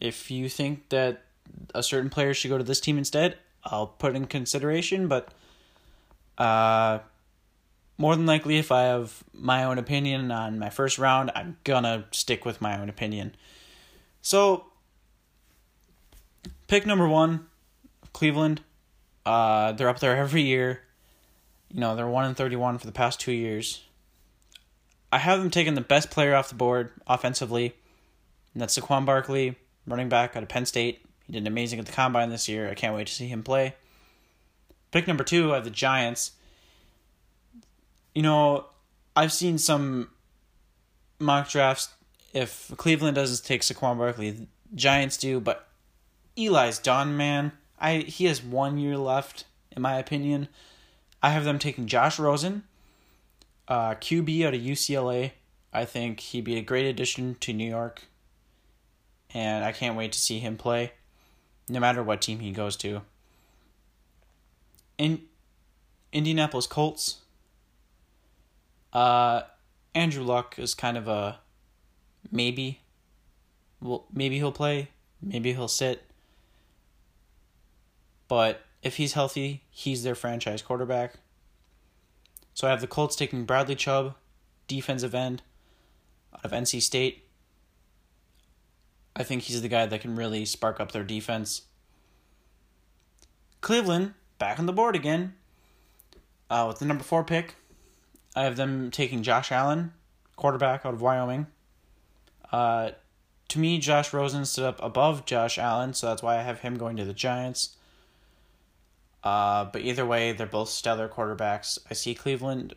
If 0.00 0.30
you 0.30 0.48
think 0.48 0.88
that 0.90 1.24
a 1.74 1.82
certain 1.82 2.08
player 2.08 2.34
should 2.34 2.48
go 2.48 2.58
to 2.58 2.64
this 2.64 2.80
team 2.80 2.98
instead, 2.98 3.36
I'll 3.64 3.86
put 3.86 4.16
in 4.16 4.26
consideration, 4.26 5.08
but 5.08 5.28
uh, 6.38 7.00
more 7.98 8.16
than 8.16 8.26
likely, 8.26 8.58
if 8.58 8.72
I 8.72 8.82
have 8.82 9.22
my 9.32 9.64
own 9.64 9.78
opinion 9.78 10.30
on 10.30 10.58
my 10.58 10.70
first 10.70 10.98
round, 10.98 11.30
I'm 11.34 11.56
gonna 11.64 12.06
stick 12.10 12.44
with 12.44 12.60
my 12.60 12.78
own 12.78 12.88
opinion. 12.88 13.34
So, 14.22 14.66
pick 16.68 16.86
number 16.86 17.08
one, 17.08 17.46
Cleveland. 18.12 18.62
Uh, 19.24 19.72
they're 19.72 19.88
up 19.88 20.00
there 20.00 20.16
every 20.16 20.42
year. 20.42 20.82
You 21.72 21.80
know, 21.80 21.96
they're 21.96 22.08
1 22.08 22.26
in 22.26 22.34
31 22.34 22.78
for 22.78 22.86
the 22.86 22.92
past 22.92 23.20
two 23.20 23.32
years. 23.32 23.82
I 25.10 25.18
have 25.18 25.38
them 25.38 25.50
taking 25.50 25.74
the 25.74 25.80
best 25.80 26.10
player 26.10 26.34
off 26.34 26.48
the 26.48 26.54
board 26.54 26.90
offensively, 27.06 27.74
and 28.52 28.60
that's 28.60 28.78
Saquon 28.78 29.06
Barkley, 29.06 29.56
running 29.86 30.08
back 30.08 30.36
out 30.36 30.42
of 30.42 30.48
Penn 30.48 30.66
State. 30.66 31.04
He 31.26 31.32
did 31.32 31.46
amazing 31.46 31.78
at 31.78 31.86
the 31.86 31.92
combine 31.92 32.30
this 32.30 32.48
year. 32.48 32.68
I 32.68 32.74
can't 32.74 32.94
wait 32.94 33.06
to 33.06 33.12
see 33.12 33.28
him 33.28 33.42
play. 33.42 33.74
Pick 34.90 35.06
number 35.06 35.24
two, 35.24 35.52
I 35.52 35.56
have 35.56 35.64
the 35.64 35.70
Giants. 35.70 36.32
You 38.14 38.22
know, 38.22 38.66
I've 39.16 39.32
seen 39.32 39.58
some 39.58 40.10
mock 41.18 41.48
drafts. 41.48 41.90
If 42.32 42.72
Cleveland 42.76 43.14
doesn't 43.14 43.46
take 43.46 43.62
Saquon 43.62 43.98
Barkley, 43.98 44.48
Giants 44.74 45.16
do, 45.16 45.40
but 45.40 45.68
Eli's 46.36 46.78
done, 46.78 47.16
man. 47.16 47.52
I 47.78 47.98
he 47.98 48.24
has 48.26 48.42
one 48.42 48.78
year 48.78 48.96
left, 48.96 49.44
in 49.70 49.82
my 49.82 49.98
opinion. 49.98 50.48
I 51.22 51.30
have 51.30 51.44
them 51.44 51.58
taking 51.58 51.86
Josh 51.86 52.18
Rosen, 52.18 52.64
uh, 53.68 53.94
QB 53.94 54.46
out 54.46 54.54
of 54.54 54.60
UCLA. 54.60 55.32
I 55.72 55.84
think 55.84 56.20
he'd 56.20 56.44
be 56.44 56.56
a 56.56 56.62
great 56.62 56.86
addition 56.86 57.36
to 57.40 57.52
New 57.52 57.68
York, 57.68 58.02
and 59.32 59.64
I 59.64 59.72
can't 59.72 59.96
wait 59.96 60.12
to 60.12 60.18
see 60.18 60.38
him 60.38 60.56
play 60.56 60.92
no 61.68 61.80
matter 61.80 62.02
what 62.02 62.20
team 62.20 62.40
he 62.40 62.52
goes 62.52 62.76
to. 62.76 63.02
In 64.98 65.22
Indianapolis 66.12 66.66
Colts, 66.66 67.21
uh, 68.92 69.42
Andrew 69.94 70.22
Luck 70.22 70.58
is 70.58 70.74
kind 70.74 70.96
of 70.96 71.08
a 71.08 71.40
maybe. 72.30 72.80
Well, 73.80 74.06
maybe 74.12 74.36
he'll 74.36 74.52
play, 74.52 74.88
maybe 75.20 75.52
he'll 75.52 75.68
sit. 75.68 76.04
But 78.28 78.62
if 78.82 78.96
he's 78.96 79.12
healthy, 79.12 79.62
he's 79.70 80.02
their 80.02 80.14
franchise 80.14 80.62
quarterback. 80.62 81.14
So 82.54 82.66
I 82.66 82.70
have 82.70 82.80
the 82.80 82.86
Colts 82.86 83.16
taking 83.16 83.44
Bradley 83.44 83.74
Chubb, 83.74 84.14
defensive 84.68 85.14
end, 85.14 85.42
out 86.34 86.44
of 86.44 86.52
NC 86.52 86.80
State. 86.82 87.24
I 89.14 89.22
think 89.22 89.42
he's 89.42 89.60
the 89.60 89.68
guy 89.68 89.86
that 89.86 90.00
can 90.00 90.16
really 90.16 90.44
spark 90.44 90.80
up 90.80 90.92
their 90.92 91.04
defense. 91.04 91.62
Cleveland, 93.60 94.14
back 94.38 94.58
on 94.58 94.66
the 94.66 94.72
board 94.72 94.96
again. 94.96 95.34
Uh, 96.50 96.66
with 96.68 96.78
the 96.78 96.84
number 96.84 97.04
four 97.04 97.24
pick, 97.24 97.54
I 98.34 98.44
have 98.44 98.56
them 98.56 98.90
taking 98.90 99.22
Josh 99.22 99.52
Allen, 99.52 99.92
quarterback 100.36 100.86
out 100.86 100.94
of 100.94 101.02
Wyoming. 101.02 101.46
Uh, 102.50 102.90
to 103.48 103.58
me, 103.58 103.78
Josh 103.78 104.12
Rosen 104.12 104.44
stood 104.44 104.64
up 104.64 104.82
above 104.82 105.26
Josh 105.26 105.58
Allen, 105.58 105.92
so 105.94 106.06
that's 106.06 106.22
why 106.22 106.38
I 106.38 106.42
have 106.42 106.60
him 106.60 106.78
going 106.78 106.96
to 106.96 107.04
the 107.04 107.12
Giants. 107.12 107.76
Uh, 109.22 109.66
but 109.66 109.82
either 109.82 110.04
way, 110.06 110.32
they're 110.32 110.46
both 110.46 110.68
stellar 110.68 111.08
quarterbacks. 111.08 111.78
I 111.90 111.94
see 111.94 112.14
Cleveland, 112.14 112.74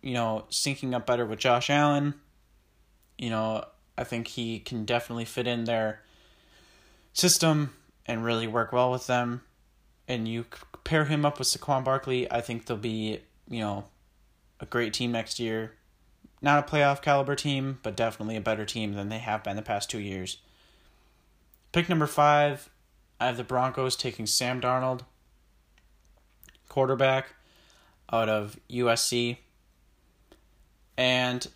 you 0.00 0.14
know, 0.14 0.44
syncing 0.50 0.94
up 0.94 1.06
better 1.06 1.26
with 1.26 1.38
Josh 1.38 1.70
Allen. 1.70 2.14
You 3.18 3.30
know, 3.30 3.64
I 3.98 4.04
think 4.04 4.28
he 4.28 4.60
can 4.60 4.84
definitely 4.84 5.24
fit 5.24 5.46
in 5.46 5.64
their 5.64 6.00
system 7.12 7.74
and 8.06 8.24
really 8.24 8.46
work 8.46 8.72
well 8.72 8.90
with 8.90 9.06
them. 9.06 9.42
And 10.08 10.28
you 10.28 10.46
pair 10.84 11.04
him 11.06 11.24
up 11.24 11.38
with 11.38 11.48
Saquon 11.48 11.84
Barkley, 11.84 12.30
I 12.30 12.40
think 12.40 12.66
they'll 12.66 12.76
be, 12.76 13.20
you 13.48 13.60
know, 13.60 13.84
a 14.64 14.66
great 14.66 14.92
team 14.94 15.12
next 15.12 15.38
year. 15.38 15.74
Not 16.42 16.58
a 16.58 16.70
playoff 16.70 17.02
caliber 17.02 17.36
team, 17.36 17.78
but 17.82 17.96
definitely 17.96 18.36
a 18.36 18.40
better 18.40 18.64
team 18.64 18.94
than 18.94 19.08
they 19.08 19.18
have 19.18 19.44
been 19.44 19.56
the 19.56 19.62
past 19.62 19.90
two 19.90 20.00
years. 20.00 20.38
Pick 21.72 21.88
number 21.88 22.06
five, 22.06 22.70
I 23.20 23.26
have 23.26 23.36
the 23.36 23.44
Broncos 23.44 23.94
taking 23.94 24.26
Sam 24.26 24.60
Darnold, 24.60 25.02
quarterback 26.68 27.34
out 28.12 28.28
of 28.28 28.58
USC. 28.70 29.38
And 30.96 31.46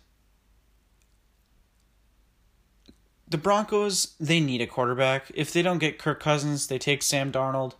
the 3.27 3.37
Broncos, 3.37 4.15
they 4.19 4.39
need 4.39 4.61
a 4.61 4.67
quarterback. 4.67 5.31
If 5.33 5.51
they 5.51 5.61
don't 5.61 5.79
get 5.79 5.99
Kirk 5.99 6.19
Cousins, 6.19 6.67
they 6.67 6.77
take 6.77 7.01
Sam 7.01 7.31
Darnold. 7.31 7.73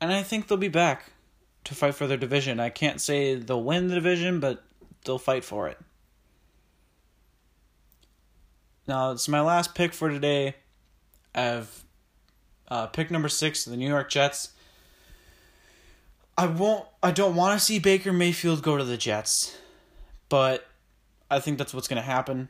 And 0.00 0.12
I 0.12 0.22
think 0.22 0.46
they'll 0.46 0.58
be 0.58 0.68
back 0.68 1.12
to 1.68 1.74
fight 1.74 1.94
for 1.94 2.06
their 2.06 2.16
division. 2.16 2.60
I 2.60 2.70
can't 2.70 2.98
say 2.98 3.34
they'll 3.34 3.62
win 3.62 3.88
the 3.88 3.94
division, 3.94 4.40
but 4.40 4.64
they'll 5.04 5.18
fight 5.18 5.44
for 5.44 5.68
it. 5.68 5.78
Now, 8.86 9.10
it's 9.12 9.28
my 9.28 9.42
last 9.42 9.74
pick 9.74 9.92
for 9.92 10.08
today. 10.08 10.54
I 11.34 11.40
have 11.42 11.84
uh, 12.68 12.86
pick 12.86 13.10
number 13.10 13.28
six, 13.28 13.66
the 13.66 13.76
New 13.76 13.86
York 13.86 14.08
Jets. 14.08 14.52
I 16.38 16.46
won't. 16.46 16.86
I 17.02 17.10
don't 17.10 17.36
want 17.36 17.58
to 17.58 17.62
see 17.62 17.78
Baker 17.78 18.14
Mayfield 18.14 18.62
go 18.62 18.78
to 18.78 18.84
the 18.84 18.96
Jets, 18.96 19.58
but 20.30 20.66
I 21.30 21.38
think 21.38 21.58
that's 21.58 21.74
what's 21.74 21.86
going 21.86 22.00
to 22.00 22.06
happen. 22.08 22.48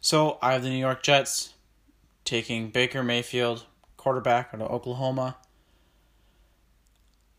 So 0.00 0.38
I 0.40 0.52
have 0.52 0.62
the 0.62 0.68
New 0.68 0.78
York 0.78 1.02
Jets 1.02 1.54
taking 2.24 2.70
Baker 2.70 3.02
Mayfield, 3.02 3.66
quarterback 3.96 4.50
out 4.54 4.60
of 4.60 4.70
Oklahoma. 4.70 5.36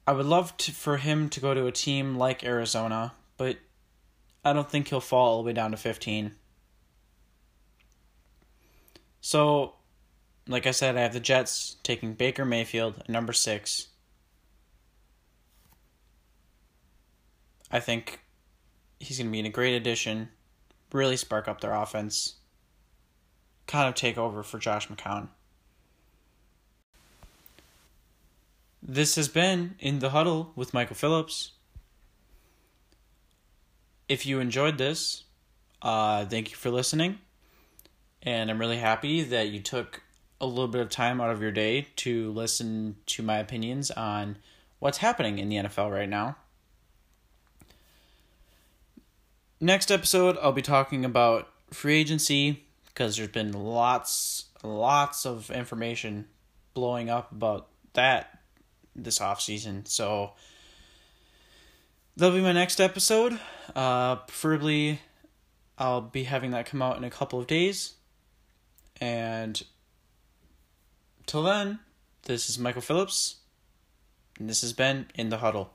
I 0.07 0.13
would 0.13 0.25
love 0.25 0.55
to, 0.57 0.71
for 0.71 0.97
him 0.97 1.29
to 1.29 1.39
go 1.39 1.53
to 1.53 1.67
a 1.67 1.71
team 1.71 2.17
like 2.17 2.43
Arizona, 2.43 3.13
but 3.37 3.57
I 4.43 4.53
don't 4.53 4.69
think 4.69 4.87
he'll 4.87 4.99
fall 4.99 5.29
all 5.29 5.43
the 5.43 5.47
way 5.47 5.53
down 5.53 5.71
to 5.71 5.77
15. 5.77 6.33
So, 9.21 9.75
like 10.47 10.65
I 10.65 10.71
said, 10.71 10.97
I 10.97 11.01
have 11.01 11.13
the 11.13 11.19
Jets 11.19 11.77
taking 11.83 12.13
Baker 12.13 12.43
Mayfield 12.43 12.99
at 12.99 13.09
number 13.09 13.33
six. 13.33 13.89
I 17.69 17.79
think 17.79 18.19
he's 18.99 19.17
going 19.17 19.27
to 19.27 19.31
be 19.31 19.39
in 19.39 19.45
a 19.45 19.49
great 19.49 19.75
addition, 19.75 20.29
really 20.91 21.15
spark 21.15 21.47
up 21.47 21.61
their 21.61 21.73
offense 21.73 22.41
kind 23.71 23.87
of 23.87 23.95
take 23.95 24.17
over 24.17 24.43
for 24.43 24.59
Josh 24.59 24.89
McCown. 24.89 25.29
This 28.83 29.15
has 29.15 29.27
been 29.27 29.75
In 29.77 29.99
the 29.99 30.09
Huddle 30.09 30.53
with 30.55 30.73
Michael 30.73 30.95
Phillips. 30.95 31.51
If 34.09 34.25
you 34.25 34.39
enjoyed 34.39 34.79
this, 34.79 35.25
uh, 35.83 36.25
thank 36.25 36.49
you 36.49 36.57
for 36.57 36.71
listening. 36.71 37.19
And 38.23 38.49
I'm 38.49 38.59
really 38.59 38.79
happy 38.79 39.21
that 39.21 39.49
you 39.49 39.59
took 39.59 40.01
a 40.39 40.47
little 40.47 40.67
bit 40.67 40.81
of 40.81 40.89
time 40.89 41.21
out 41.21 41.29
of 41.29 41.43
your 41.43 41.51
day 41.51 41.89
to 41.97 42.31
listen 42.31 42.95
to 43.05 43.21
my 43.21 43.37
opinions 43.37 43.91
on 43.91 44.37
what's 44.79 44.97
happening 44.97 45.37
in 45.37 45.49
the 45.49 45.57
NFL 45.57 45.91
right 45.91 46.09
now. 46.09 46.37
Next 49.59 49.91
episode, 49.91 50.39
I'll 50.41 50.53
be 50.53 50.63
talking 50.63 51.05
about 51.05 51.49
free 51.69 51.99
agency 51.99 52.63
because 52.87 53.17
there's 53.17 53.29
been 53.29 53.51
lots, 53.51 54.45
lots 54.63 55.23
of 55.23 55.51
information 55.51 56.27
blowing 56.73 57.11
up 57.11 57.31
about 57.31 57.67
that 57.93 58.40
this 58.95 59.21
off 59.21 59.41
season. 59.41 59.85
So 59.85 60.33
that'll 62.15 62.35
be 62.35 62.41
my 62.41 62.51
next 62.51 62.79
episode. 62.79 63.39
Uh, 63.75 64.17
preferably, 64.17 64.99
I'll 65.77 66.01
be 66.01 66.23
having 66.23 66.51
that 66.51 66.65
come 66.65 66.81
out 66.81 66.97
in 66.97 67.03
a 67.03 67.09
couple 67.09 67.39
of 67.39 67.47
days. 67.47 67.93
And 68.99 69.61
till 71.25 71.43
then, 71.43 71.79
this 72.23 72.49
is 72.49 72.59
Michael 72.59 72.81
Phillips, 72.81 73.37
and 74.37 74.47
this 74.47 74.61
has 74.61 74.73
been 74.73 75.07
In 75.15 75.29
the 75.29 75.39
Huddle. 75.39 75.73